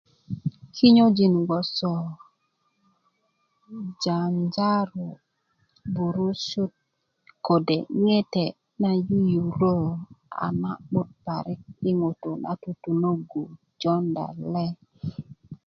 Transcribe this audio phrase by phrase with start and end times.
[0.75, 1.93] kinyojin gboŋ gboso
[4.03, 5.07] janjaro
[5.93, 6.73] burusut
[7.45, 8.45] ko de ŋete
[8.81, 9.75] na yuyurö
[10.45, 11.09] a na 'but
[11.81, 13.43] yi ŋutu' na tutunögu
[13.81, 14.65] jonda le